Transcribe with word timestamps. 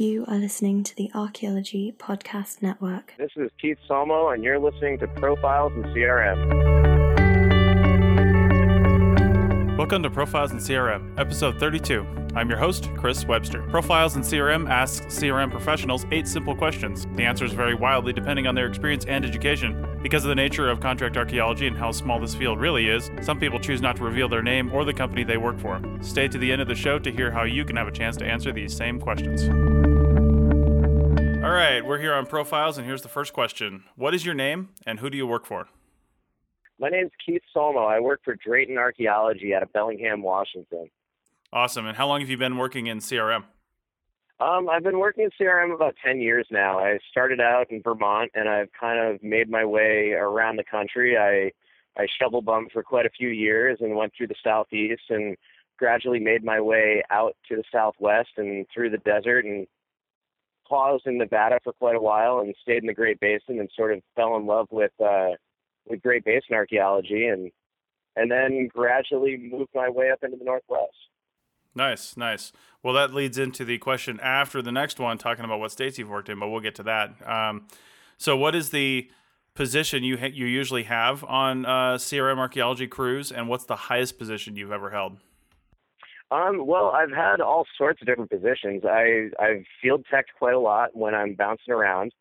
You 0.00 0.24
are 0.28 0.38
listening 0.38 0.82
to 0.84 0.96
the 0.96 1.10
Archaeology 1.14 1.92
Podcast 1.98 2.62
Network. 2.62 3.12
This 3.18 3.32
is 3.36 3.50
Keith 3.60 3.76
Solmo, 3.86 4.32
and 4.32 4.42
you're 4.42 4.58
listening 4.58 4.98
to 5.00 5.06
Profiles 5.06 5.74
in 5.74 5.82
CRM. 5.82 6.70
Welcome 9.76 10.02
to 10.02 10.08
Profiles 10.08 10.52
in 10.52 10.56
CRM, 10.56 11.20
episode 11.20 11.60
32. 11.60 12.06
I'm 12.34 12.48
your 12.48 12.58
host, 12.58 12.88
Chris 12.96 13.26
Webster. 13.26 13.60
Profiles 13.68 14.16
in 14.16 14.22
CRM 14.22 14.70
asks 14.70 15.04
CRM 15.06 15.50
professionals 15.50 16.06
eight 16.12 16.26
simple 16.26 16.54
questions. 16.54 17.06
The 17.16 17.24
answers 17.24 17.52
vary 17.52 17.74
wildly 17.74 18.14
depending 18.14 18.46
on 18.46 18.54
their 18.54 18.68
experience 18.68 19.04
and 19.04 19.22
education. 19.22 19.98
Because 20.02 20.24
of 20.24 20.30
the 20.30 20.34
nature 20.34 20.70
of 20.70 20.80
contract 20.80 21.18
archaeology 21.18 21.66
and 21.66 21.76
how 21.76 21.92
small 21.92 22.18
this 22.20 22.34
field 22.34 22.58
really 22.58 22.88
is, 22.88 23.10
some 23.20 23.38
people 23.38 23.58
choose 23.58 23.82
not 23.82 23.96
to 23.96 24.04
reveal 24.04 24.30
their 24.30 24.42
name 24.42 24.72
or 24.72 24.86
the 24.86 24.94
company 24.94 25.24
they 25.24 25.36
work 25.36 25.58
for. 25.58 25.78
Stay 26.00 26.26
to 26.28 26.38
the 26.38 26.50
end 26.50 26.62
of 26.62 26.68
the 26.68 26.74
show 26.74 26.98
to 26.98 27.12
hear 27.12 27.30
how 27.30 27.42
you 27.42 27.66
can 27.66 27.76
have 27.76 27.88
a 27.88 27.92
chance 27.92 28.16
to 28.16 28.24
answer 28.24 28.50
these 28.52 28.74
same 28.74 28.98
questions. 28.98 29.79
All 31.50 31.56
right, 31.56 31.84
we're 31.84 31.98
here 31.98 32.14
on 32.14 32.26
Profiles, 32.26 32.78
and 32.78 32.86
here's 32.86 33.02
the 33.02 33.08
first 33.08 33.32
question 33.32 33.82
What 33.96 34.14
is 34.14 34.24
your 34.24 34.36
name, 34.36 34.68
and 34.86 35.00
who 35.00 35.10
do 35.10 35.16
you 35.16 35.26
work 35.26 35.44
for? 35.44 35.66
My 36.78 36.88
name's 36.88 37.10
Keith 37.26 37.42
Solmo. 37.52 37.90
I 37.90 37.98
work 37.98 38.20
for 38.24 38.36
Drayton 38.36 38.78
Archaeology 38.78 39.52
out 39.52 39.64
of 39.64 39.72
Bellingham, 39.72 40.22
Washington. 40.22 40.88
Awesome. 41.52 41.86
And 41.86 41.96
how 41.96 42.06
long 42.06 42.20
have 42.20 42.30
you 42.30 42.36
been 42.36 42.56
working 42.56 42.86
in 42.86 42.98
CRM? 42.98 43.42
Um, 44.38 44.68
I've 44.68 44.84
been 44.84 45.00
working 45.00 45.24
in 45.24 45.30
CRM 45.44 45.74
about 45.74 45.96
10 46.04 46.20
years 46.20 46.46
now. 46.52 46.78
I 46.78 47.00
started 47.10 47.40
out 47.40 47.68
in 47.68 47.82
Vermont 47.82 48.30
and 48.36 48.48
I've 48.48 48.70
kind 48.78 49.12
of 49.12 49.20
made 49.20 49.50
my 49.50 49.64
way 49.64 50.12
around 50.12 50.54
the 50.54 50.64
country. 50.70 51.18
I, 51.18 51.50
I 52.00 52.06
shovel 52.16 52.42
bumped 52.42 52.72
for 52.72 52.84
quite 52.84 53.06
a 53.06 53.10
few 53.10 53.28
years 53.28 53.78
and 53.80 53.96
went 53.96 54.12
through 54.16 54.28
the 54.28 54.36
southeast 54.40 55.02
and 55.10 55.36
gradually 55.78 56.20
made 56.20 56.44
my 56.44 56.60
way 56.60 57.02
out 57.10 57.36
to 57.48 57.56
the 57.56 57.64
southwest 57.72 58.30
and 58.36 58.66
through 58.72 58.90
the 58.90 58.98
desert 58.98 59.44
and 59.44 59.66
paused 60.70 61.06
in 61.06 61.18
Nevada 61.18 61.58
for 61.62 61.74
quite 61.74 61.96
a 61.96 62.00
while 62.00 62.38
and 62.38 62.54
stayed 62.62 62.82
in 62.82 62.86
the 62.86 62.94
Great 62.94 63.20
Basin 63.20 63.58
and 63.58 63.68
sort 63.76 63.92
of 63.92 64.00
fell 64.16 64.36
in 64.36 64.46
love 64.46 64.68
with 64.70 64.92
uh, 65.04 65.30
with 65.86 66.00
Great 66.00 66.24
Basin 66.24 66.54
archaeology 66.54 67.26
and 67.26 67.50
and 68.16 68.30
then 68.30 68.68
gradually 68.68 69.36
moved 69.36 69.70
my 69.74 69.90
way 69.90 70.10
up 70.10 70.20
into 70.22 70.36
the 70.36 70.44
Northwest. 70.44 70.94
Nice, 71.74 72.16
nice. 72.16 72.52
Well, 72.82 72.94
that 72.94 73.14
leads 73.14 73.38
into 73.38 73.64
the 73.64 73.78
question 73.78 74.18
after 74.20 74.60
the 74.62 74.72
next 74.72 74.98
one, 74.98 75.18
talking 75.18 75.44
about 75.44 75.60
what 75.60 75.70
states 75.70 75.98
you've 75.98 76.08
worked 76.08 76.28
in, 76.28 76.38
but 76.40 76.48
we'll 76.48 76.60
get 76.60 76.74
to 76.76 76.82
that. 76.84 77.28
Um, 77.28 77.68
so, 78.16 78.36
what 78.36 78.54
is 78.54 78.70
the 78.70 79.08
position 79.54 80.02
you 80.02 80.18
ha- 80.18 80.32
you 80.32 80.46
usually 80.46 80.84
have 80.84 81.22
on 81.24 81.66
uh, 81.66 81.94
CRM 81.94 82.38
archaeology 82.38 82.86
crews, 82.86 83.30
and 83.30 83.48
what's 83.48 83.64
the 83.64 83.76
highest 83.76 84.18
position 84.18 84.56
you've 84.56 84.72
ever 84.72 84.90
held? 84.90 85.18
Um, 86.30 86.64
well, 86.66 86.92
I've 86.94 87.10
had 87.10 87.40
all 87.40 87.66
sorts 87.76 88.00
of 88.00 88.06
different 88.06 88.30
positions. 88.30 88.84
I 88.84 89.30
I've 89.40 89.64
field 89.82 90.04
tech 90.10 90.26
quite 90.38 90.54
a 90.54 90.60
lot 90.60 90.94
when 90.94 91.14
I'm 91.14 91.34
bouncing 91.34 91.74
around, 91.74 92.12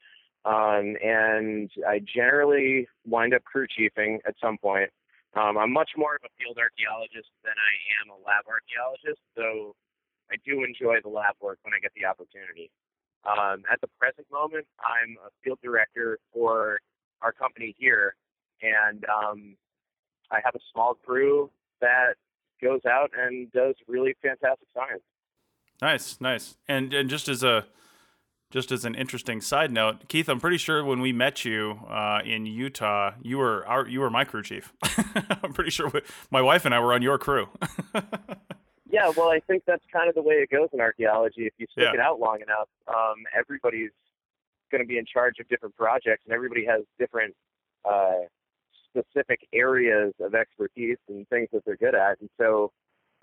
um, 0.45 0.97
and 1.03 1.69
I 1.87 1.99
generally 1.99 2.87
wind 3.05 3.33
up 3.35 3.43
crew 3.43 3.67
chiefing 3.67 4.19
at 4.27 4.33
some 4.41 4.57
point. 4.57 4.89
Um, 5.35 5.59
I'm 5.59 5.71
much 5.71 5.91
more 5.95 6.15
of 6.15 6.21
a 6.25 6.33
field 6.41 6.57
archaeologist 6.57 7.29
than 7.43 7.53
I 7.53 7.73
am 8.01 8.09
a 8.09 8.17
lab 8.25 8.45
archaeologist, 8.49 9.21
though 9.35 9.75
I 10.31 10.37
do 10.43 10.63
enjoy 10.63 11.01
the 11.03 11.09
lab 11.09 11.35
work 11.39 11.59
when 11.61 11.73
I 11.75 11.79
get 11.79 11.91
the 11.93 12.05
opportunity. 12.05 12.71
Um, 13.25 13.61
at 13.71 13.79
the 13.81 13.89
present 13.99 14.25
moment, 14.31 14.65
I'm 14.81 15.17
a 15.21 15.29
field 15.43 15.59
director 15.61 16.17
for 16.33 16.79
our 17.21 17.31
company 17.31 17.75
here, 17.77 18.15
and 18.63 19.05
um, 19.05 19.55
I 20.31 20.39
have 20.43 20.55
a 20.55 20.63
small 20.73 20.95
crew 20.95 21.51
that 21.81 22.15
goes 22.61 22.81
out 22.85 23.11
and 23.17 23.51
does 23.51 23.75
really 23.87 24.15
fantastic 24.21 24.67
science. 24.73 25.01
Nice, 25.81 26.19
nice. 26.19 26.57
And 26.67 26.93
and 26.93 27.09
just 27.09 27.29
as 27.29 27.43
a 27.43 27.65
just 28.51 28.71
as 28.71 28.83
an 28.83 28.95
interesting 28.95 29.41
side 29.41 29.71
note, 29.71 30.07
Keith, 30.07 30.27
I'm 30.27 30.39
pretty 30.39 30.57
sure 30.57 30.83
when 30.83 31.01
we 31.01 31.13
met 31.13 31.45
you 31.45 31.79
uh, 31.87 32.21
in 32.25 32.45
Utah, 32.47 33.11
you 33.21 33.37
were 33.37 33.65
our 33.67 33.87
you 33.87 33.99
were 34.01 34.09
my 34.09 34.23
crew 34.25 34.41
chief. 34.43 34.73
I'm 35.43 35.53
pretty 35.53 35.69
sure 35.71 35.89
we, 35.89 36.01
my 36.31 36.41
wife 36.41 36.65
and 36.65 36.73
I 36.73 36.79
were 36.79 36.93
on 36.93 37.01
your 37.01 37.17
crew. 37.17 37.47
yeah, 38.89 39.11
well, 39.15 39.29
I 39.29 39.39
think 39.47 39.63
that's 39.67 39.83
kind 39.93 40.09
of 40.09 40.15
the 40.15 40.21
way 40.23 40.35
it 40.35 40.49
goes 40.49 40.69
in 40.73 40.81
archaeology. 40.81 41.45
If 41.45 41.53
you 41.57 41.67
stick 41.71 41.83
Yeah. 41.83 41.93
it 41.93 41.99
out 41.99 42.19
long 42.19 42.39
enough, 42.41 42.67
um, 42.87 43.23
everybody's 43.37 43.91
going 44.71 44.83
to 44.83 44.87
be 44.87 44.97
in 44.97 45.05
charge 45.05 45.35
of 45.39 45.47
different 45.47 45.75
projects, 45.75 46.23
and 46.25 46.33
everybody 46.33 46.65
has 46.65 46.81
different 46.97 47.35
uh, 47.89 48.25
specific 48.89 49.47
areas 49.53 50.13
of 50.19 50.35
expertise 50.35 50.97
and 51.07 51.27
things 51.29 51.49
that 51.53 51.63
they're 51.65 51.77
good 51.77 51.95
at. 51.95 52.19
And 52.19 52.29
so 52.39 52.71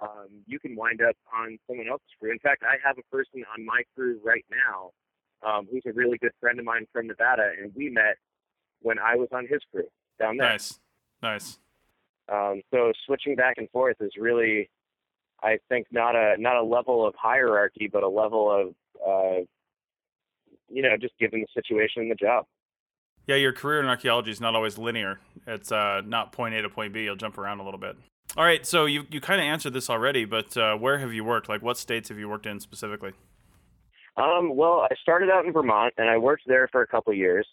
um, 0.01 0.29
you 0.47 0.59
can 0.59 0.77
wind 0.77 1.01
up 1.03 1.17
on 1.35 1.59
someone 1.67 1.89
else's 1.89 2.09
crew. 2.21 2.31
In 2.31 2.39
fact, 2.39 2.63
I 2.63 2.77
have 2.87 2.99
a 2.99 3.03
person 3.15 3.45
on 3.57 3.65
my 3.65 3.83
crew 3.95 4.21
right 4.25 4.45
now 4.51 4.91
um, 5.47 5.67
who's 5.71 5.83
a 5.87 5.93
really 5.93 6.19
good 6.19 6.33
friend 6.41 6.59
of 6.59 6.65
mine 6.65 6.87
from 6.93 7.07
Nevada, 7.07 7.51
and 7.61 7.73
we 7.75 7.91
met 7.91 8.17
when 8.83 8.99
I 8.99 9.17
was 9.17 9.29
on 9.33 9.47
his 9.47 9.61
crew 9.73 9.87
down 10.19 10.37
there. 10.37 10.51
nice, 10.51 10.79
nice. 11.23 11.59
Um, 12.29 12.63
so 12.73 12.93
switching 13.07 13.37
back 13.37 13.55
and 13.59 13.71
forth 13.71 13.97
is 14.01 14.13
really, 14.19 14.69
I 15.43 15.59
think, 15.69 15.87
not 15.91 16.17
a 16.17 16.37
not 16.39 16.57
a 16.57 16.63
level 16.63 17.07
of 17.07 17.15
hierarchy, 17.17 17.89
but 17.91 18.03
a 18.03 18.09
level 18.09 18.51
of, 18.51 18.75
uh, 19.07 19.45
you 20.69 20.83
know, 20.83 20.97
just 21.01 21.17
given 21.19 21.41
the 21.41 21.47
situation 21.55 22.03
and 22.03 22.11
the 22.11 22.17
job. 22.17 22.47
Yeah, 23.27 23.37
your 23.37 23.53
career 23.53 23.81
in 23.81 23.87
archaeology 23.87 24.31
is 24.31 24.41
not 24.41 24.55
always 24.55 24.79
linear. 24.79 25.19
It's 25.47 25.73
uh, 25.73 26.03
not 26.05 26.33
point 26.33 26.55
A 26.55 26.63
to 26.63 26.69
point 26.69 26.93
B. 26.93 27.05
You'll 27.05 27.17
jump 27.17 27.39
around 27.39 27.61
a 27.61 27.65
little 27.65 27.81
bit. 27.81 27.97
All 28.37 28.45
right, 28.45 28.67
so 28.67 28.85
you, 28.85 29.05
you 29.11 29.21
kind 29.21 29.41
of 29.41 29.45
answered 29.45 29.73
this 29.73 29.89
already, 29.89 30.25
but 30.25 30.57
uh, 30.57 30.77
where 30.77 30.99
have 30.99 31.13
you 31.13 31.25
worked? 31.25 31.49
Like, 31.49 31.63
what 31.63 31.79
states 31.79 32.09
have 32.09 32.19
you 32.19 32.29
worked 32.29 32.47
in 32.47 32.61
specifically? 32.61 33.13
Um, 34.17 34.57
well, 34.57 34.87
I 34.91 34.95
started 35.01 35.31
out 35.31 35.45
in 35.45 35.53
Vermont, 35.53 35.95
and 35.97 36.09
I 36.09 36.19
worked 36.19 36.43
there 36.47 36.69
for 36.71 36.83
a 36.83 36.87
couple 36.87 37.13
years. 37.15 37.47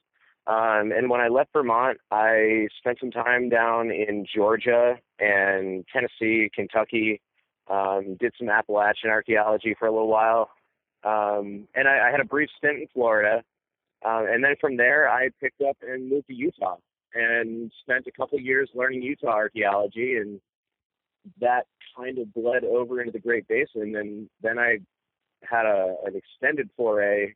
Um, 0.46 0.92
and 0.96 1.10
when 1.10 1.22
I 1.22 1.30
left 1.30 1.54
Vermont, 1.54 2.00
I 2.12 2.68
spent 2.78 3.00
some 3.00 3.12
time 3.12 3.50
down 3.50 3.92
in 3.92 4.26
Georgia 4.34 4.98
and 5.20 5.86
Tennessee, 5.92 6.50
Kentucky. 6.54 7.22
Um, 7.70 8.18
did 8.20 8.34
some 8.38 8.50
Appalachian 8.50 9.10
archaeology 9.10 9.74
for 9.80 9.88
a 9.88 9.92
little 9.92 10.10
while, 10.10 10.50
um, 11.06 11.66
and 11.74 11.88
I, 11.88 12.10
I 12.10 12.12
had 12.12 12.20
a 12.20 12.26
brief 12.26 12.50
stint 12.58 12.82
in 12.82 12.88
Florida. 12.94 13.42
Uh, 14.06 14.26
and 14.30 14.44
then 14.44 14.56
from 14.60 14.78
there, 14.78 15.10
I 15.10 15.30
picked 15.42 15.62
up 15.62 15.78
and 15.82 16.10
moved 16.10 16.28
to 16.28 16.34
Utah 16.34 16.78
and 17.14 17.72
spent 17.82 18.08
a 18.08 18.12
couple 18.12 18.40
years 18.40 18.70
learning 18.74 19.02
Utah 19.02 19.28
archaeology, 19.28 20.16
and 20.18 20.42
that 21.40 21.66
kind 21.96 22.18
of 22.18 22.34
bled 22.34 22.64
over 22.64 23.00
into 23.00 23.12
the 23.12 23.20
Great 23.20 23.48
Basin. 23.48 23.96
And 23.96 24.30
then 24.42 24.58
I 24.60 24.80
had 25.44 25.66
a, 25.66 25.96
an 26.06 26.16
extended 26.16 26.70
foray 26.76 27.34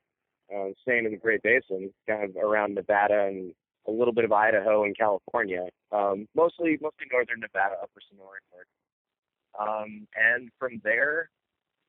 uh, 0.53 0.69
staying 0.81 1.05
in 1.05 1.11
the 1.11 1.17
Great 1.17 1.43
Basin, 1.43 1.93
kind 2.07 2.23
of 2.23 2.35
around 2.35 2.75
Nevada 2.75 3.25
and 3.27 3.53
a 3.87 3.91
little 3.91 4.13
bit 4.13 4.25
of 4.25 4.33
Idaho 4.33 4.83
and 4.83 4.97
California, 4.97 5.67
um, 5.91 6.27
mostly 6.35 6.77
mostly 6.81 7.07
northern 7.11 7.39
Nevada, 7.39 7.75
upper 7.81 8.01
Sonoran. 8.11 8.41
Um, 9.59 10.07
and 10.15 10.49
from 10.59 10.81
there, 10.83 11.29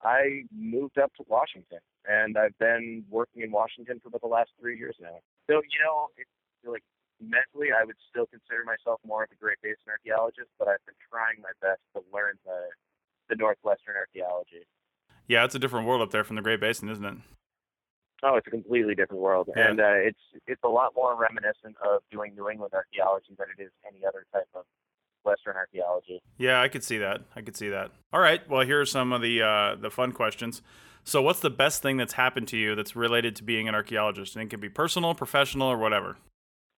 I 0.03 0.45
moved 0.57 0.99
up 0.99 1.13
to 1.17 1.25
Washington, 1.27 1.79
and 2.07 2.39
I've 2.39 2.57
been 2.59 3.05
working 3.11 3.43
in 3.43 3.51
Washington 3.51 4.01
for 4.01 4.09
about 4.09 4.21
the 4.21 4.29
last 4.29 4.51
three 4.61 4.79
years 4.79 4.97
now. 5.01 5.19
So 5.49 5.63
you 5.63 5.79
know, 5.85 6.09
it's 6.17 6.31
like 6.65 6.85
mentally, 7.21 7.69
I 7.75 7.85
would 7.85 7.97
still 8.09 8.27
consider 8.27 8.63
myself 8.65 9.01
more 9.07 9.25
of 9.25 9.31
a 9.33 9.37
Great 9.37 9.59
Basin 9.63 9.91
archaeologist, 9.91 10.51
but 10.59 10.69
I've 10.69 10.85
been 10.87 10.95
trying 11.11 11.43
my 11.43 11.51
best 11.61 11.81
to 11.95 12.03
learn 12.13 12.39
the 12.45 12.69
the 13.29 13.37
Northwestern 13.37 13.97
archaeology. 13.97 14.65
Yeah, 15.27 15.45
it's 15.45 15.55
a 15.55 15.59
different 15.59 15.87
world 15.87 16.01
up 16.01 16.11
there 16.11 16.25
from 16.25 16.37
the 16.37 16.43
Great 16.43 16.61
Basin, 16.61 16.89
isn't 16.89 17.05
it? 17.05 17.19
Oh, 18.23 18.35
it's 18.37 18.47
a 18.47 18.51
completely 18.51 18.95
different 18.97 19.23
world, 19.23 19.49
Yeah. 19.55 19.69
and 19.69 19.81
uh, 19.81 19.95
it's 19.95 20.23
it's 20.47 20.63
a 20.65 20.69
lot 20.69 20.93
more 20.97 21.15
reminiscent 21.15 21.77
of 21.85 22.03
doing 22.11 22.35
New 22.35 22.49
England 22.49 22.73
archaeology 22.75 23.35
than 23.39 23.47
it 23.57 23.63
is 23.63 23.71
any 23.87 24.05
other 24.07 24.27
type 24.33 24.49
of 24.55 24.65
Western 25.25 25.57
archaeology. 25.57 26.21
Yeah, 26.37 26.61
I 26.61 26.69
could 26.69 26.85
see 26.85 26.99
that. 26.99 27.23
I 27.35 27.43
could 27.43 27.57
see 27.57 27.69
that. 27.69 27.93
All 28.13 28.21
right. 28.21 28.49
Well, 28.49 28.65
here 28.65 28.81
are 28.81 28.87
some 28.87 29.13
of 29.13 29.23
the 29.23 29.43
uh, 29.43 29.77
the 29.77 29.91
fun 29.91 30.13
questions. 30.13 30.63
So, 31.05 31.23
what's 31.23 31.41
the 31.41 31.51
best 31.51 31.83
thing 31.83 31.97
that's 31.97 32.15
happened 32.15 32.49
to 32.49 32.57
you 32.57 32.75
that's 32.75 32.95
related 32.95 33.35
to 33.37 33.43
being 33.43 33.69
an 33.69 33.75
archaeologist? 33.75 34.37
And 34.37 34.43
it 34.43 34.51
can 34.51 34.61
be 34.61 34.69
personal, 34.69 35.15
professional, 35.15 35.69
or 35.69 35.79
whatever. 35.79 36.19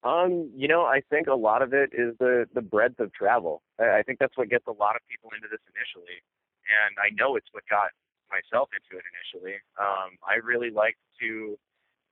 Um, 0.02 0.50
you 0.56 0.68
know, 0.68 0.82
I 0.82 1.02
think 1.10 1.26
a 1.26 1.34
lot 1.34 1.62
of 1.62 1.74
it 1.74 1.90
is 1.92 2.14
the 2.18 2.46
the 2.54 2.62
breadth 2.62 3.00
of 3.00 3.12
travel. 3.12 3.62
I, 3.78 3.98
I 3.98 4.02
think 4.02 4.18
that's 4.18 4.36
what 4.36 4.48
gets 4.48 4.66
a 4.66 4.72
lot 4.72 4.96
of 4.96 5.02
people 5.10 5.30
into 5.34 5.48
this 5.50 5.60
initially, 5.74 6.22
and 6.64 6.96
I 6.96 7.10
know 7.14 7.36
it's 7.36 7.48
what 7.52 7.64
got 7.68 7.90
myself 8.30 8.70
into 8.72 8.98
it 8.98 9.04
initially. 9.12 9.58
Um, 9.78 10.16
I 10.24 10.36
really 10.36 10.70
like 10.70 10.96
to 11.20 11.58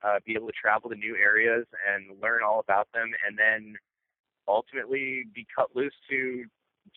uh, 0.03 0.19
be 0.25 0.35
able 0.35 0.47
to 0.47 0.53
travel 0.53 0.89
to 0.91 0.95
new 0.95 1.15
areas 1.15 1.65
and 1.87 2.19
learn 2.21 2.41
all 2.43 2.59
about 2.59 2.87
them, 2.93 3.09
and 3.25 3.37
then 3.37 3.75
ultimately 4.49 5.25
be 5.33 5.45
cut 5.55 5.69
loose 5.75 5.93
to 6.09 6.45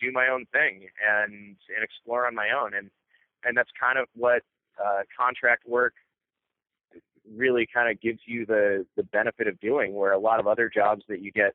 do 0.01 0.11
my 0.11 0.27
own 0.27 0.45
thing 0.51 0.87
and 1.07 1.55
and 1.75 1.83
explore 1.83 2.25
on 2.27 2.35
my 2.35 2.49
own. 2.51 2.73
And 2.73 2.89
and 3.43 3.55
that's 3.57 3.71
kind 3.79 3.99
of 3.99 4.07
what 4.15 4.41
uh, 4.83 5.01
contract 5.17 5.67
work 5.67 5.93
really 7.35 7.67
kind 7.73 7.89
of 7.91 8.01
gives 8.01 8.19
you 8.25 8.45
the 8.45 8.85
the 8.97 9.03
benefit 9.03 9.47
of 9.47 9.59
doing. 9.59 9.93
Where 9.93 10.13
a 10.13 10.19
lot 10.19 10.39
of 10.39 10.47
other 10.47 10.69
jobs 10.73 11.03
that 11.09 11.21
you 11.21 11.31
get 11.31 11.53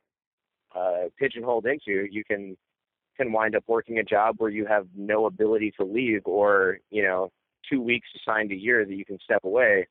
uh, 0.75 1.09
pigeonholed 1.19 1.67
into, 1.67 2.07
you 2.11 2.25
can 2.25 2.57
can 3.17 3.33
wind 3.33 3.57
up 3.57 3.65
working 3.67 3.99
a 3.99 4.05
job 4.05 4.37
where 4.39 4.51
you 4.51 4.67
have 4.67 4.87
no 4.97 5.27
ability 5.27 5.73
to 5.79 5.85
leave, 5.85 6.23
or 6.25 6.79
you 6.91 7.03
know, 7.03 7.31
two 7.71 7.81
weeks 7.83 8.09
assigned 8.17 8.53
a 8.53 8.57
year 8.57 8.85
that 8.85 8.95
you 8.95 9.05
can 9.05 9.19
step 9.25 9.45
away. 9.45 9.87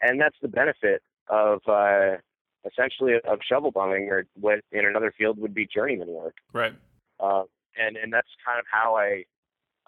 and 0.00 0.20
that's 0.20 0.36
the 0.42 0.48
benefit 0.48 1.02
of 1.28 1.60
uh, 1.66 2.16
essentially 2.66 3.14
of 3.24 3.38
shovel 3.42 3.70
bumming, 3.70 4.08
or 4.10 4.26
what 4.38 4.60
in 4.72 4.86
another 4.86 5.12
field 5.16 5.38
would 5.38 5.54
be 5.54 5.66
journeyman 5.66 6.08
work. 6.08 6.36
Right. 6.52 6.74
Uh, 7.20 7.44
and 7.78 7.96
and 7.96 8.12
that's 8.12 8.28
kind 8.44 8.58
of 8.58 8.64
how 8.70 8.96
I 8.96 9.24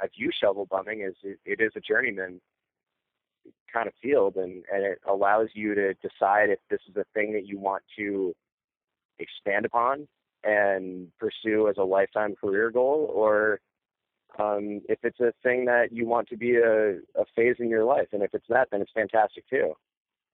I 0.00 0.06
view 0.16 0.30
shovel 0.32 0.66
bumming 0.66 1.00
is 1.02 1.14
it, 1.22 1.38
it 1.44 1.60
is 1.60 1.72
a 1.76 1.80
journeyman 1.80 2.40
kind 3.72 3.88
of 3.88 3.94
field, 4.02 4.36
and 4.36 4.64
and 4.72 4.84
it 4.84 5.00
allows 5.08 5.48
you 5.54 5.74
to 5.74 5.94
decide 5.94 6.50
if 6.50 6.58
this 6.70 6.80
is 6.88 6.96
a 6.96 7.04
thing 7.14 7.32
that 7.32 7.46
you 7.46 7.58
want 7.58 7.82
to 7.98 8.34
expand 9.18 9.64
upon 9.64 10.06
and 10.44 11.08
pursue 11.18 11.68
as 11.68 11.76
a 11.78 11.82
lifetime 11.82 12.34
career 12.40 12.70
goal, 12.70 13.10
or 13.12 13.60
um, 14.38 14.80
if 14.88 14.98
it's 15.02 15.20
a 15.20 15.32
thing 15.42 15.64
that 15.64 15.92
you 15.92 16.06
want 16.06 16.28
to 16.28 16.36
be 16.36 16.56
a, 16.56 16.92
a 16.92 17.24
phase 17.34 17.56
in 17.58 17.68
your 17.68 17.84
life. 17.84 18.08
And 18.12 18.22
if 18.22 18.32
it's 18.34 18.46
that, 18.48 18.68
then 18.70 18.80
it's 18.80 18.92
fantastic 18.92 19.44
too. 19.48 19.74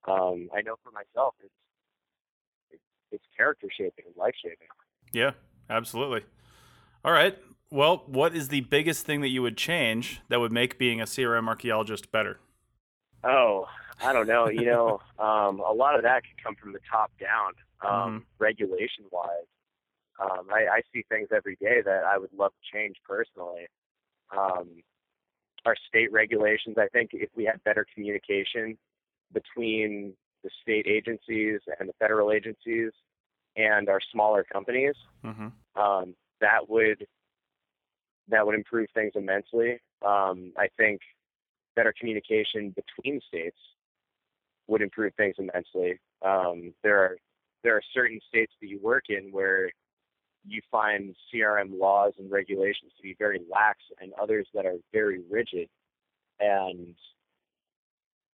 Um, 0.07 0.51
I 0.55 0.61
know 0.61 0.77
for 0.85 0.91
myself, 0.91 1.35
it's 1.43 1.55
it's, 3.15 3.25
character 3.37 3.69
shaping, 3.77 4.05
life 4.17 4.35
shaping. 4.43 4.69
Yeah, 5.13 5.33
absolutely. 5.71 6.23
All 7.05 7.13
right. 7.13 7.39
Well, 7.71 8.05
what 8.07 8.35
is 8.35 8.49
the 8.49 8.61
biggest 8.63 9.07
thing 9.07 9.21
that 9.23 9.29
you 9.29 9.43
would 9.43 9.57
change 9.57 10.21
that 10.29 10.41
would 10.41 10.53
make 10.53 10.79
being 10.79 11.01
a 11.01 11.05
CRM 11.05 11.49
archaeologist 11.49 12.13
better? 12.13 12.39
Oh, 13.25 13.67
I 14.01 14.13
don't 14.13 14.27
know. 14.27 14.49
You 14.49 14.67
know, 14.67 15.01
um, 15.19 15.61
a 15.61 15.73
lot 15.73 15.97
of 15.97 16.03
that 16.03 16.23
can 16.25 16.35
come 16.43 16.55
from 16.57 16.73
the 16.73 16.81
top 16.91 17.11
down, 17.19 17.53
um, 17.81 18.21
Mhm. 18.21 18.25
regulation 18.39 19.05
wise. 19.11 19.47
Um, 20.21 20.49
I, 20.53 20.67
I 20.69 20.83
see 20.93 21.03
things 21.09 21.29
every 21.35 21.57
day 21.57 21.83
that 21.85 22.05
I 22.05 22.19
would 22.19 22.33
love 22.33 22.53
to 22.53 22.77
change 22.77 22.97
personally. 23.05 23.67
Um, 24.37 24.83
our 25.65 25.75
state 25.89 26.13
regulations, 26.13 26.77
I 26.79 26.89
think 26.89 27.11
if 27.13 27.31
we 27.35 27.45
had 27.45 27.63
better 27.65 27.87
communication 27.95 28.79
between 29.33 30.15
the 30.45 30.51
state 30.63 30.87
agencies 30.87 31.61
and 31.81 31.89
the 31.89 31.95
federal 31.99 32.31
agencies 32.31 32.93
and 33.57 33.89
our 33.89 34.01
smaller 34.13 34.45
companies, 34.45 34.95
Mm-hmm. 35.25 35.81
um, 35.81 36.15
that 36.41 36.69
would 36.69 37.07
that 38.29 38.45
would 38.47 38.55
improve 38.55 38.89
things 38.95 39.13
immensely. 39.15 39.81
Um, 40.05 40.53
I 40.59 40.69
think 40.77 41.01
better 41.77 41.95
communication 41.99 42.75
between 42.75 43.21
states 43.27 43.57
would 44.67 44.83
improve 44.83 45.15
things 45.17 45.37
immensely. 45.39 45.99
Um, 46.23 46.75
there 46.83 46.99
are 46.99 47.17
there 47.63 47.77
are 47.77 47.83
certain 47.95 48.21
states 48.29 48.53
that 48.61 48.69
you 48.69 48.79
work 48.83 49.05
in 49.09 49.31
where 49.33 49.71
you 50.47 50.61
find 50.71 51.15
CRM 51.33 51.79
laws 51.79 52.13
and 52.19 52.31
regulations 52.31 52.93
to 52.97 53.03
be 53.03 53.17
very 53.19 53.41
lax, 53.51 53.79
and 54.01 54.13
others 54.21 54.47
that 54.55 54.67
are 54.67 54.77
very 54.93 55.23
rigid. 55.31 55.69
And 56.41 56.95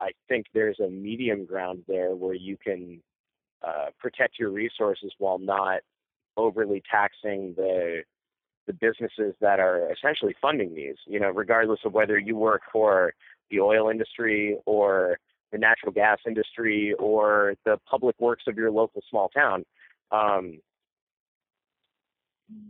I 0.00 0.10
think 0.28 0.46
there's 0.52 0.78
a 0.80 0.88
medium 0.88 1.44
ground 1.46 1.82
there 1.88 2.14
where 2.14 2.34
you 2.34 2.56
can 2.56 3.00
uh, 3.66 3.86
protect 3.98 4.38
your 4.38 4.50
resources 4.50 5.12
while 5.18 5.38
not 5.38 5.80
overly 6.36 6.82
taxing 6.90 7.54
the 7.56 8.02
the 8.66 8.72
businesses 8.72 9.32
that 9.40 9.60
are 9.60 9.92
essentially 9.92 10.34
funding 10.42 10.74
these. 10.74 10.96
You 11.06 11.20
know, 11.20 11.30
regardless 11.30 11.80
of 11.84 11.92
whether 11.92 12.18
you 12.18 12.36
work 12.36 12.62
for 12.72 13.14
the 13.50 13.60
oil 13.60 13.90
industry 13.90 14.56
or 14.66 15.18
the 15.52 15.58
natural 15.58 15.92
gas 15.92 16.18
industry 16.26 16.94
or 16.98 17.54
the 17.64 17.78
public 17.88 18.16
works 18.18 18.44
of 18.46 18.56
your 18.56 18.70
local 18.70 19.02
small 19.08 19.28
town. 19.28 19.64
Um, 20.10 20.58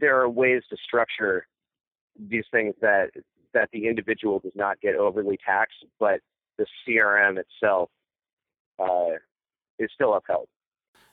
there 0.00 0.20
are 0.20 0.28
ways 0.28 0.62
to 0.70 0.76
structure 0.84 1.46
these 2.28 2.44
things 2.50 2.74
that 2.80 3.10
that 3.52 3.68
the 3.72 3.86
individual 3.88 4.38
does 4.38 4.52
not 4.54 4.80
get 4.80 4.94
overly 4.94 5.38
taxed, 5.44 5.84
but 5.98 6.20
the 6.58 6.66
CRM 6.86 7.38
itself 7.38 7.90
uh, 8.78 9.16
is 9.78 9.90
still 9.94 10.14
upheld. 10.14 10.48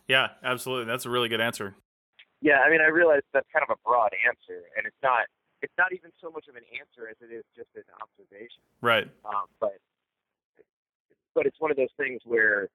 Yeah, 0.07 0.29
absolutely. 0.43 0.85
That's 0.85 1.05
a 1.05 1.09
really 1.09 1.29
good 1.29 1.41
answer. 1.41 1.75
Yeah, 2.41 2.59
I 2.59 2.69
mean, 2.69 2.81
I 2.81 2.87
realize 2.87 3.21
that's 3.33 3.47
kind 3.53 3.63
of 3.63 3.75
a 3.75 3.79
broad 3.87 4.11
answer, 4.27 4.63
and 4.77 4.85
it's 4.85 5.01
not. 5.01 5.21
It's 5.61 5.73
not 5.77 5.93
even 5.93 6.11
so 6.19 6.29
much 6.29 6.49
of 6.49 6.57
an 6.57 6.63
answer 6.77 7.07
as 7.07 7.15
it 7.21 7.33
is 7.33 7.45
just 7.55 7.69
an 7.75 7.87
observation. 8.01 8.59
Right. 8.81 9.07
Um, 9.23 9.47
but 9.61 9.79
but 11.33 11.45
it's 11.45 11.55
one 11.59 11.71
of 11.71 11.77
those 11.77 11.93
things 11.97 12.19
where 12.25 12.67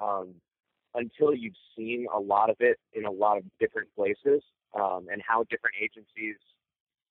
um, 0.00 0.34
until 0.94 1.34
you've 1.34 1.58
seen 1.76 2.06
a 2.14 2.18
lot 2.18 2.48
of 2.48 2.56
it 2.60 2.78
in 2.92 3.04
a 3.06 3.10
lot 3.10 3.38
of 3.38 3.44
different 3.58 3.88
places 3.96 4.40
um, 4.74 5.06
and 5.10 5.20
how 5.26 5.44
different 5.50 5.74
agencies 5.82 6.36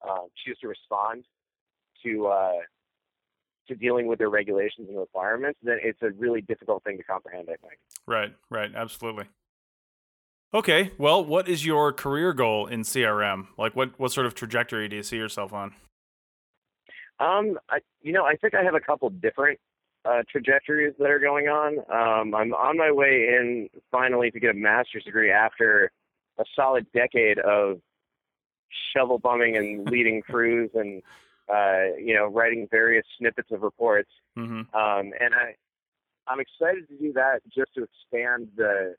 uh, 0.07 0.23
choose 0.45 0.57
to 0.59 0.67
respond 0.67 1.25
to 2.03 2.27
uh, 2.27 2.51
to 3.67 3.75
dealing 3.75 4.07
with 4.07 4.19
their 4.19 4.29
regulations 4.29 4.89
and 4.89 4.97
requirements, 4.97 5.59
then 5.63 5.77
it's 5.81 6.01
a 6.01 6.11
really 6.11 6.41
difficult 6.41 6.83
thing 6.83 6.97
to 6.97 7.03
comprehend. 7.03 7.49
I 7.49 7.55
think. 7.55 7.79
Right. 8.05 8.33
Right. 8.49 8.71
Absolutely. 8.73 9.25
Okay. 10.53 10.91
Well, 10.97 11.23
what 11.23 11.47
is 11.47 11.65
your 11.65 11.91
career 11.91 12.33
goal 12.33 12.67
in 12.67 12.81
CRM? 12.81 13.47
Like, 13.57 13.75
what 13.75 13.99
what 13.99 14.11
sort 14.11 14.25
of 14.25 14.35
trajectory 14.35 14.87
do 14.87 14.95
you 14.95 15.03
see 15.03 15.17
yourself 15.17 15.53
on? 15.53 15.73
Um, 17.19 17.57
I, 17.69 17.79
you 18.01 18.13
know, 18.13 18.25
I 18.25 18.35
think 18.35 18.53
I 18.53 18.63
have 18.63 18.75
a 18.75 18.79
couple 18.79 19.09
different 19.09 19.59
uh, 20.05 20.23
trajectories 20.31 20.93
that 20.99 21.09
are 21.09 21.19
going 21.19 21.47
on. 21.47 21.79
Um, 21.89 22.35
I'm 22.35 22.53
on 22.53 22.77
my 22.77 22.91
way 22.91 23.27
in 23.37 23.69
finally 23.91 24.31
to 24.31 24.39
get 24.39 24.51
a 24.51 24.53
master's 24.53 25.03
degree 25.03 25.31
after 25.31 25.91
a 26.39 26.45
solid 26.55 26.85
decade 26.93 27.39
of 27.39 27.79
shovel 28.95 29.19
bumming 29.19 29.57
and 29.57 29.89
leading 29.89 30.21
crews 30.29 30.69
and 30.75 31.01
uh, 31.53 31.95
you 31.99 32.13
know 32.13 32.27
writing 32.27 32.67
various 32.69 33.05
snippets 33.17 33.51
of 33.51 33.61
reports. 33.61 34.09
Mm-hmm. 34.37 34.75
Um, 34.75 35.13
and 35.19 35.33
I, 35.33 35.55
I'm 36.27 36.39
excited 36.39 36.87
to 36.89 36.97
do 36.97 37.13
that 37.13 37.39
just 37.53 37.73
to 37.75 37.83
expand 37.83 38.49
the 38.55 38.95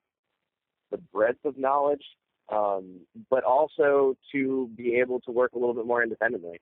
the 0.91 0.99
breadth 1.12 1.45
of 1.45 1.59
knowledge, 1.59 2.05
um, 2.50 3.00
but 3.31 3.45
also 3.45 4.17
to 4.33 4.71
be 4.77 4.97
able 4.97 5.21
to 5.21 5.31
work 5.31 5.53
a 5.53 5.59
little 5.59 5.75
bit 5.75 5.87
more 5.87 6.03
independently. 6.03 6.61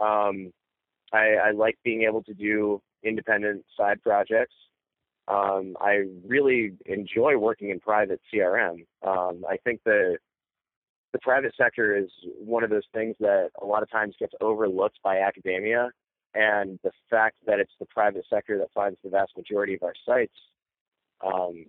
Um, 0.00 0.52
I, 1.12 1.36
I 1.42 1.50
like 1.52 1.78
being 1.84 2.02
able 2.02 2.22
to 2.24 2.34
do 2.34 2.82
independent 3.02 3.64
side 3.76 4.02
projects. 4.02 4.54
Um, 5.28 5.76
I 5.80 6.04
really 6.26 6.72
enjoy 6.86 7.36
working 7.36 7.70
in 7.70 7.80
private 7.80 8.20
CRM. 8.32 8.86
Um, 9.06 9.44
I 9.48 9.58
think 9.62 9.80
the 9.84 10.16
the 11.18 11.22
private 11.22 11.52
sector 11.56 11.96
is 11.96 12.10
one 12.38 12.62
of 12.62 12.70
those 12.70 12.84
things 12.94 13.16
that 13.18 13.50
a 13.60 13.66
lot 13.66 13.82
of 13.82 13.90
times 13.90 14.14
gets 14.18 14.32
overlooked 14.40 14.98
by 15.02 15.18
academia, 15.18 15.90
and 16.34 16.78
the 16.84 16.92
fact 17.10 17.36
that 17.46 17.58
it's 17.58 17.72
the 17.80 17.86
private 17.86 18.24
sector 18.30 18.56
that 18.58 18.68
finds 18.72 18.98
the 19.02 19.10
vast 19.10 19.32
majority 19.36 19.74
of 19.74 19.82
our 19.82 19.94
sites 20.06 20.34
um, 21.26 21.66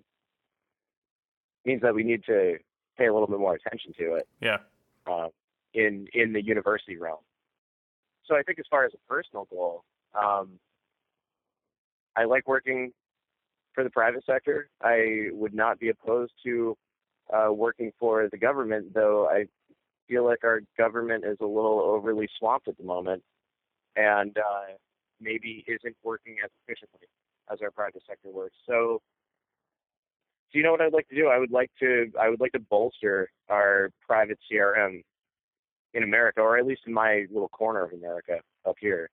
means 1.66 1.82
that 1.82 1.96
we 1.96 2.04
need 2.04 2.24
to 2.26 2.58
pay 2.98 3.08
a 3.08 3.14
little 3.14 3.28
bit 3.28 3.40
more 3.40 3.56
attention 3.56 3.92
to 3.98 4.16
it 4.16 4.28
Yeah. 4.40 4.58
uh, 5.08 5.30
in 5.74 6.08
in 6.14 6.34
the 6.34 6.44
university 6.44 6.98
realm. 6.98 7.24
So 8.26 8.36
I 8.36 8.44
think 8.44 8.60
as 8.60 8.66
far 8.70 8.86
as 8.86 8.92
a 8.94 9.12
personal 9.12 9.46
goal, 9.46 9.84
um, 10.14 10.60
I 12.16 12.26
like 12.26 12.48
working 12.48 12.92
for 13.74 13.84
the 13.84 13.90
private 13.90 14.24
sector. 14.26 14.70
I 14.82 15.30
would 15.32 15.56
not 15.56 15.80
be 15.80 15.90
opposed 15.90 16.34
to 16.44 16.78
uh, 17.34 17.52
working 17.52 17.92
for 18.00 18.28
the 18.32 18.38
government, 18.38 18.94
though 18.94 19.28
I 19.28 19.46
feel 20.08 20.26
like 20.26 20.44
our 20.44 20.62
government 20.78 21.24
is 21.26 21.38
a 21.42 21.46
little 21.46 21.80
overly 21.80 22.28
swamped 22.38 22.68
at 22.68 22.78
the 22.78 22.84
moment, 22.84 23.24
and 23.96 24.38
uh, 24.38 24.74
maybe 25.22 25.64
isn't 25.68 25.96
working 26.04 26.38
as 26.44 26.50
efficiently 26.64 27.08
as 27.52 27.60
our 27.62 27.72
private 27.72 28.02
sector 28.08 28.30
works. 28.30 28.56
So, 28.68 29.02
do 30.52 30.58
you 30.58 30.64
know 30.64 30.72
what 30.72 30.82
I'd 30.82 30.94
like 30.94 31.08
to 31.10 31.16
do? 31.16 31.28
I 31.28 31.38
would 31.38 31.52
like 31.52 31.70
to 31.80 32.12
I 32.20 32.30
would 32.30 32.40
like 32.40 32.52
to 32.54 32.60
bolster 32.60 33.30
our 33.50 33.92
private 34.06 34.40
CRM 34.52 35.04
in 35.94 36.04
America, 36.04 36.42
or 36.42 36.58
at 36.58 36.66
least 36.66 36.82
in 36.88 36.94
my 36.94 37.26
little 37.32 37.50
corner 37.50 37.84
of 37.84 37.94
America 37.94 38.40
up 38.68 38.76
here. 38.80 39.10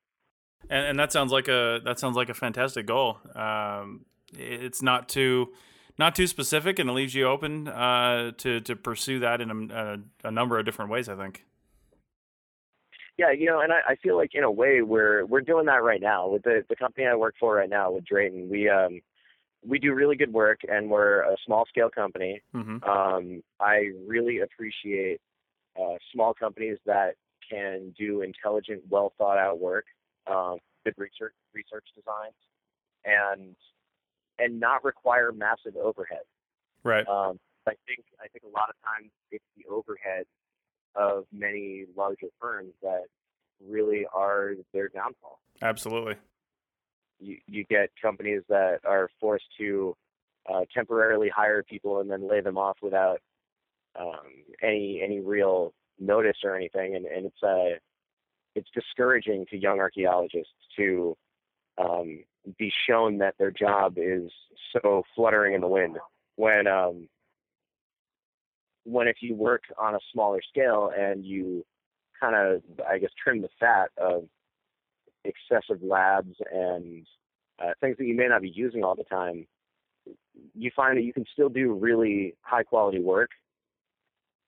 And, 0.69 0.87
and 0.87 0.99
that 0.99 1.11
sounds 1.11 1.31
like 1.31 1.47
a 1.47 1.79
that 1.83 1.99
sounds 1.99 2.15
like 2.15 2.29
a 2.29 2.33
fantastic 2.33 2.85
goal. 2.85 3.19
Um, 3.35 4.05
it's 4.33 4.81
not 4.81 5.07
too 5.09 5.53
not 5.97 6.15
too 6.15 6.27
specific, 6.27 6.79
and 6.79 6.89
it 6.89 6.93
leaves 6.93 7.13
you 7.15 7.27
open 7.27 7.67
uh, 7.67 8.31
to 8.37 8.61
to 8.61 8.75
pursue 8.75 9.19
that 9.19 9.41
in 9.41 9.49
a, 9.71 9.73
a, 9.73 10.27
a 10.27 10.31
number 10.31 10.59
of 10.59 10.65
different 10.65 10.91
ways. 10.91 11.09
I 11.09 11.15
think. 11.15 11.43
Yeah, 13.17 13.31
you 13.31 13.47
know, 13.47 13.61
and 13.61 13.73
I, 13.73 13.79
I 13.89 13.95
feel 13.95 14.15
like 14.15 14.31
in 14.35 14.43
a 14.43 14.51
way 14.51 14.81
we're 14.83 15.25
we're 15.25 15.41
doing 15.41 15.65
that 15.65 15.83
right 15.83 16.01
now 16.01 16.27
with 16.27 16.43
the 16.43 16.63
the 16.69 16.75
company 16.75 17.07
I 17.07 17.15
work 17.15 17.35
for 17.39 17.55
right 17.55 17.69
now 17.69 17.91
with 17.91 18.05
Drayton. 18.05 18.47
We 18.49 18.69
um 18.69 19.01
we 19.65 19.79
do 19.79 19.93
really 19.93 20.15
good 20.15 20.31
work, 20.31 20.59
and 20.69 20.89
we're 20.89 21.21
a 21.21 21.35
small 21.45 21.65
scale 21.67 21.89
company. 21.89 22.41
hmm 22.53 22.77
Um, 22.83 23.41
I 23.59 23.91
really 24.05 24.39
appreciate 24.39 25.19
uh, 25.79 25.95
small 26.13 26.33
companies 26.33 26.77
that 26.85 27.15
can 27.49 27.93
do 27.97 28.21
intelligent, 28.21 28.83
well 28.89 29.13
thought 29.17 29.37
out 29.37 29.59
work, 29.59 29.85
um, 30.27 30.57
good 30.85 30.93
research 30.97 31.33
research 31.53 31.85
designs, 31.95 32.35
and 33.03 33.55
and 34.39 34.59
not 34.59 34.83
require 34.83 35.31
massive 35.31 35.75
overhead. 35.75 36.25
Right. 36.83 37.07
Um, 37.07 37.39
I 37.67 37.73
think 37.85 38.05
I 38.23 38.27
think 38.27 38.43
a 38.45 38.57
lot 38.57 38.69
of 38.69 38.75
times 38.83 39.11
it's 39.31 39.43
the 39.55 39.65
overhead 39.69 40.25
of 40.95 41.25
many 41.31 41.85
larger 41.95 42.27
firms 42.39 42.73
that 42.81 43.03
really 43.65 44.05
are 44.13 44.53
their 44.73 44.89
downfall. 44.89 45.39
Absolutely. 45.61 46.15
You 47.19 47.37
you 47.47 47.63
get 47.65 47.89
companies 48.01 48.41
that 48.49 48.79
are 48.85 49.09
forced 49.19 49.45
to 49.57 49.95
uh, 50.51 50.61
temporarily 50.73 51.29
hire 51.29 51.63
people 51.63 51.99
and 51.99 52.09
then 52.09 52.29
lay 52.29 52.41
them 52.41 52.57
off 52.57 52.77
without 52.81 53.19
um, 53.99 54.45
any 54.63 55.01
any 55.03 55.19
real 55.19 55.73
notice 55.99 56.37
or 56.43 56.55
anything, 56.55 56.95
and, 56.95 57.05
and 57.05 57.25
it's 57.25 57.43
uh, 57.43 57.77
it's 58.55 58.69
discouraging 58.73 59.45
to 59.49 59.57
young 59.57 59.79
archaeologists 59.79 60.53
to 60.77 61.17
um, 61.77 62.23
be 62.57 62.71
shown 62.87 63.17
that 63.19 63.35
their 63.37 63.51
job 63.51 63.97
is 63.97 64.31
so 64.71 65.03
fluttering 65.15 65.53
in 65.53 65.61
the 65.61 65.67
wind 65.67 65.97
when 66.35 66.67
um, 66.67 67.07
when 68.83 69.07
if 69.07 69.17
you 69.21 69.35
work 69.35 69.63
on 69.77 69.95
a 69.95 69.99
smaller 70.13 70.39
scale 70.49 70.91
and 70.97 71.25
you 71.25 71.65
kind 72.19 72.35
of 72.35 72.61
I 72.87 72.97
guess 72.99 73.11
trim 73.21 73.41
the 73.41 73.49
fat 73.59 73.89
of 73.97 74.23
excessive 75.23 75.83
labs 75.83 76.35
and 76.51 77.05
uh, 77.59 77.71
things 77.81 77.97
that 77.97 78.05
you 78.05 78.15
may 78.15 78.27
not 78.27 78.41
be 78.41 78.49
using 78.49 78.83
all 78.83 78.95
the 78.95 79.03
time, 79.03 79.45
you 80.55 80.71
find 80.75 80.97
that 80.97 81.03
you 81.03 81.13
can 81.13 81.25
still 81.33 81.49
do 81.49 81.73
really 81.73 82.35
high 82.41 82.63
quality 82.63 82.99
work 82.99 83.31